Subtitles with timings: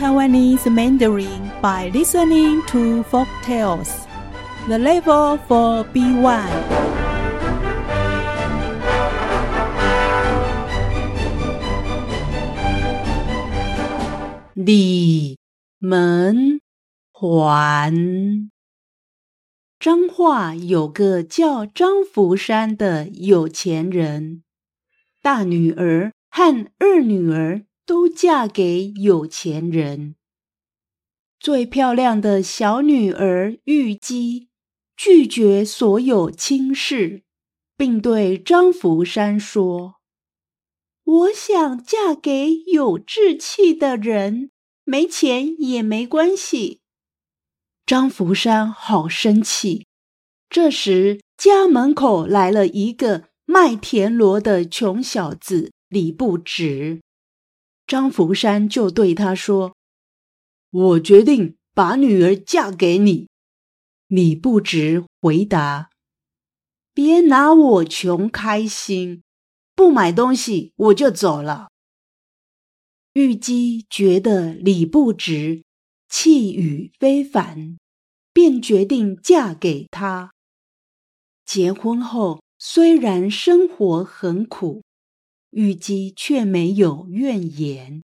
[0.00, 4.06] Taiwanese Mandarin by listening to folk tales.
[4.68, 6.48] The level for B1.
[14.54, 15.36] 里
[15.78, 16.62] 门
[17.12, 18.50] 环。
[19.78, 24.42] 彰化有个叫张福山的有钱人，
[25.20, 27.60] 大女儿和二女儿
[27.91, 30.15] 都嫁给有钱人。
[31.41, 34.47] 最漂亮的小女儿玉姬
[34.95, 37.23] 拒绝所有亲事，
[37.75, 39.95] 并对张福山说
[41.03, 44.51] ：“我想嫁给有志气的人，
[44.85, 46.79] 没钱也没关系。”
[47.85, 49.85] 张福山好生气。
[50.49, 57.01] 这时，家门口来了一个卖田螺的穷小子李不直。
[57.91, 59.75] 张福山就对他说
[60.71, 63.27] ：“我决定把女儿嫁给你。”
[64.07, 65.89] 李不直回答
[66.95, 69.23] ：“别拿我穷开心，
[69.75, 71.67] 不买东西我就走了。”
[73.11, 75.65] 玉姬觉得李不直
[76.07, 77.77] 气宇非凡。
[78.33, 80.31] 便决定嫁给他。
[81.45, 84.81] 结婚后，虽然生活很苦，
[85.51, 88.01] 玉姬却没有怨言。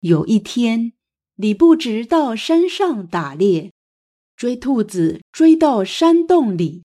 [0.00, 0.92] 有一天，
[1.36, 3.70] 李不直到山上打猎，
[4.34, 6.82] 追兔子追到山洞里，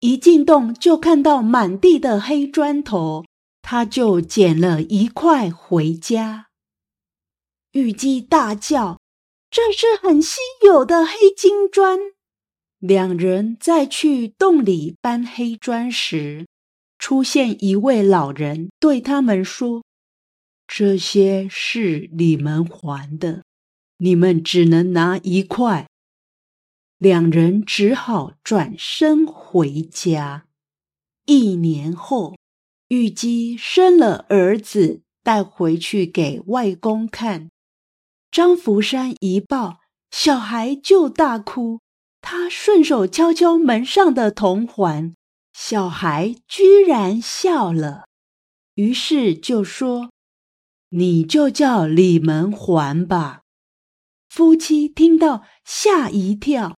[0.00, 3.24] 一进洞就看到满地的黑砖头，
[3.60, 6.46] 他就捡了一块回家。
[7.72, 8.98] 玉姬大叫。
[9.50, 11.98] 这是很稀有的黑金砖。
[12.78, 16.46] 两人再去洞里搬黑砖时，
[16.98, 19.84] 出现一位老人，对他们说
[20.66, 23.44] ：“这些是你们还的，
[23.98, 25.88] 你们只能拿一块。”
[26.98, 30.46] 两人只好转身回家。
[31.26, 32.34] 一年后，
[32.88, 37.50] 玉姬生了儿子，带回去给外公看。
[38.30, 39.78] 张福山一抱
[40.10, 41.80] 小孩就大哭，
[42.20, 45.14] 他顺手敲敲门上的铜环，
[45.60, 48.06] 小孩居然笑了，
[48.74, 50.12] 于是就说
[50.90, 53.42] ：“你就叫李门环吧。”
[54.30, 56.76] 夫妻听到吓一跳，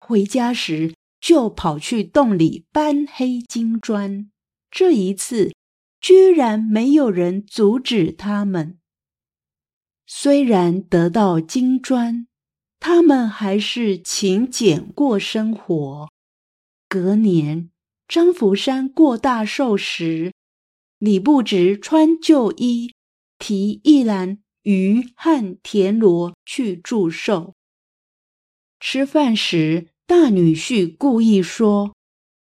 [0.00, 4.28] 回家时就跑去洞里搬黑金砖。
[4.72, 5.54] 这一次，
[6.00, 8.80] 居然没有人阻止他们。
[10.04, 12.26] 虽然得到金砖，
[12.80, 16.08] 他们还是勤俭过生活。
[16.88, 17.70] 隔年，
[18.08, 20.32] 张福山过大寿时，
[20.98, 22.94] 李不直穿旧衣，
[23.38, 27.54] 提一篮鱼和田螺去祝寿。
[28.78, 31.94] 吃饭时，大女婿故意说：“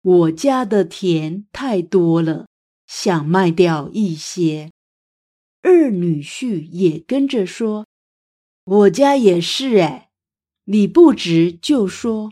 [0.02, 2.48] 我家的田太多了，
[2.86, 4.72] 想卖掉一些。”
[5.64, 7.88] 二女婿也跟着说
[8.66, 10.10] ：“我家也是哎。”
[10.66, 12.32] 李不直就说：“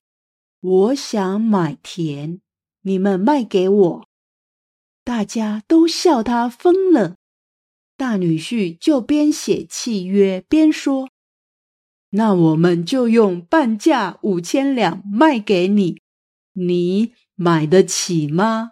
[0.59, 2.41] 我想买田，
[2.81, 4.07] 你们卖给我。”
[5.03, 7.15] 大家都笑他疯了。
[7.97, 11.09] 大女婿就边写契约边说
[12.11, 16.01] ：“那我们就用半价五千两卖给你，
[16.53, 18.71] 你买得起吗？”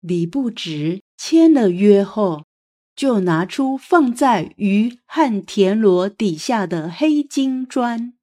[0.00, 2.44] 李不直签了约后。
[2.96, 8.14] 就拿出放在鱼和田螺底下的黑金砖。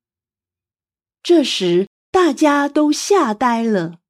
[1.22, 4.01] 这时大家都吓呆了。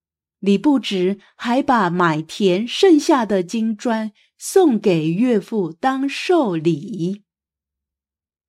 [0.42, 7.24] 李不直还把买田剩下的金砖送给岳父当寿礼。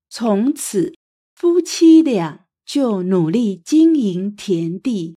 [0.09, 0.95] 从此，
[1.35, 5.15] 夫妻俩就努力经营田地，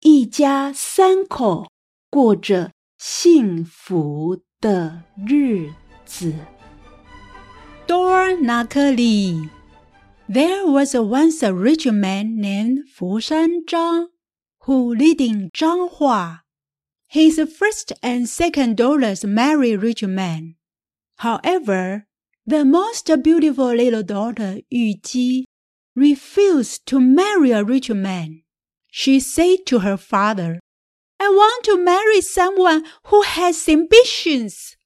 [0.00, 1.70] 一家三口
[2.10, 5.72] 过着幸福的日
[6.06, 6.32] 子。
[7.86, 9.50] Door Nakali.
[10.28, 14.08] There was once a rich man named Fu Shan Zhang,
[14.66, 16.40] who lived in Zhanghua.
[17.06, 20.56] His first and second daughters married rich men.
[21.18, 22.06] However,
[22.44, 25.46] the most beautiful little daughter Yu Ji
[25.94, 28.42] refused to marry a rich man.
[28.90, 30.58] She said to her father,
[31.20, 34.76] I want to marry someone who has ambitions.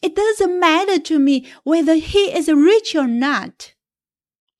[0.00, 3.74] It doesn't matter to me whether he is rich or not.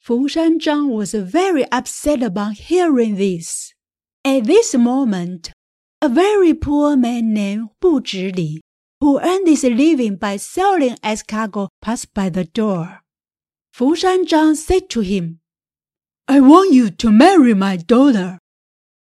[0.01, 3.74] Fu Shanzhang was very upset about hearing this.
[4.27, 5.53] At this moment,
[6.01, 8.61] a very poor man named Bu Zhili,
[9.01, 13.03] who earned his living by selling escargot, passed by the door.
[13.75, 15.41] Fu Shanzhang said to him,
[16.27, 18.39] I want you to marry my daughter.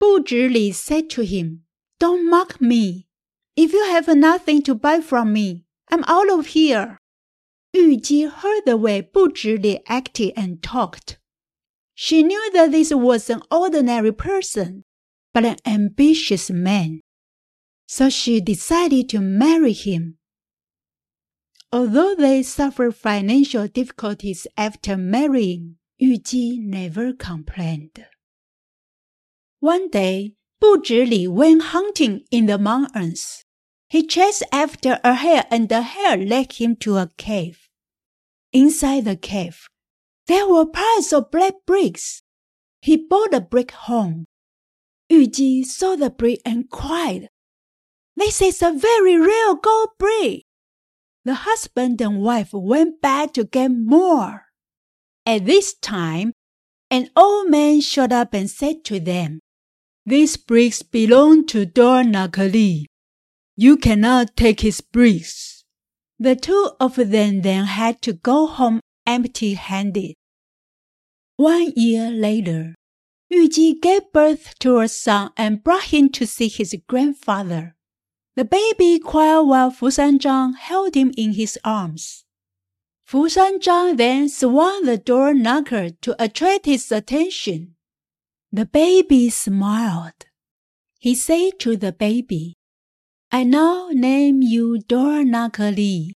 [0.01, 1.65] Bu Zhili said to him,
[2.01, 3.07] Don't mock me.
[3.55, 6.97] If you have nothing to buy from me, I'm out of here.
[7.75, 11.19] Yu Ji heard the way Bu Zhili acted and talked.
[11.95, 14.85] She knew that this was an ordinary person,
[15.33, 17.01] but an ambitious man.
[17.87, 20.19] So she decided to marry him.
[21.73, 28.07] Although they suffered financial difficulties after marrying, Yu Ji never complained.
[29.61, 33.45] One day, Bu Zhili went hunting in the mountains.
[33.89, 37.69] He chased after a hare and the hare led him to a cave.
[38.53, 39.69] Inside the cave,
[40.27, 42.23] there were piles of black bricks.
[42.81, 44.27] He brought the brick home.
[45.13, 47.29] Yu Ji saw the brick and cried,
[48.17, 50.45] This is a very real gold brick.
[51.27, 54.47] The husband and wife went back to get more.
[55.27, 56.33] At this time,
[56.91, 59.41] an old man showed up and said to them,
[60.07, 62.87] These bricks belong to Door Knocker Li.
[63.55, 65.63] You cannot take his bricks.
[66.19, 70.15] The two of them then had to go home empty handed.
[71.37, 72.77] One year later,
[73.33, 77.75] Yu Ji gave birth to a son and brought him to see his grandfather.
[78.37, 82.27] The baby cried while Fu San Sanzhang held him in his arms.
[83.07, 87.75] Fu San Sanzhang then swung the door knocker to attract his attention.
[88.53, 90.27] The baby smiled.
[90.99, 92.53] He said to the baby,
[93.31, 96.13] I now name you Door Knocker Li.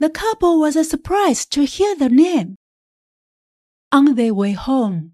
[0.00, 2.56] The couple was surprised to hear the name.
[3.92, 5.12] On their way home,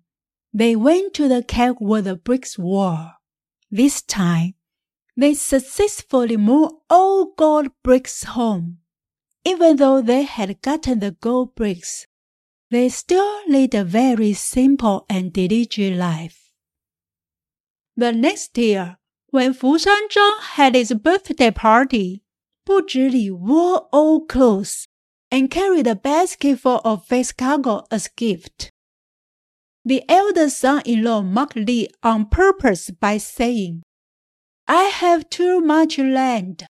[0.52, 3.12] they went to the cave where the bricks were.
[3.70, 4.54] This time,
[5.16, 8.78] they successfully moved all gold bricks home.
[9.44, 12.06] Even though they had gotten the gold bricks,
[12.70, 16.52] they still led a very simple and diligent life.
[17.96, 18.98] The next year,
[19.30, 22.22] when Fu Shanzhang had his birthday party,
[22.66, 24.86] Bu Zhili wore old clothes
[25.30, 28.69] and carried a basket full of face cargo as a gift.
[29.90, 33.82] The elder son-in-law mocked Li on purpose by saying,
[34.68, 36.64] I have too much land.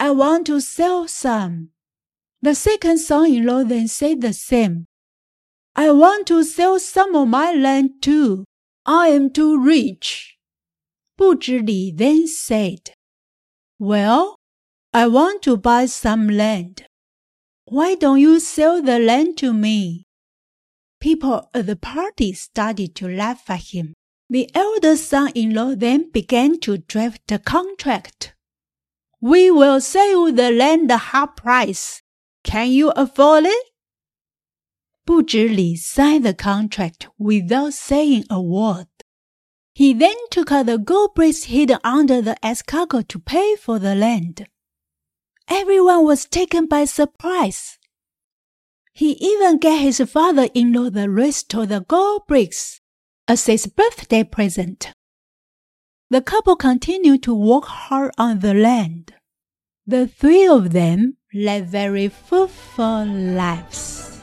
[0.00, 1.68] I want to sell some.
[2.42, 4.86] The second son-in-law then said the same.
[5.76, 8.44] I want to sell some of my land too.
[8.84, 10.36] I am too rich.
[11.16, 12.94] Bu Zhili then said,
[13.78, 14.34] Well,
[14.92, 16.84] I want to buy some land.
[17.66, 20.08] Why don't you sell the land to me?
[21.00, 23.94] People at the party started to laugh at him.
[24.28, 28.34] The elder son-in-law then began to draft a contract.
[29.20, 32.02] We will sell the land at half price
[32.42, 33.66] can you afford it?
[35.06, 38.86] Bu Zhili signed the contract without saying a word.
[39.74, 43.94] He then took out the gold bricks hidden under the escargot to pay for the
[43.94, 44.46] land.
[45.48, 47.78] Everyone was taken by surprise.
[49.00, 52.82] He even gave his father-in-law the rest of the gold bricks
[53.26, 54.92] as his birthday present.
[56.10, 59.14] The couple continued to work hard on the land.
[59.86, 64.20] The three of them led very fruitful lives.